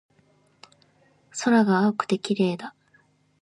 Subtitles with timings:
[1.29, 2.73] 空が青くて綺麗だ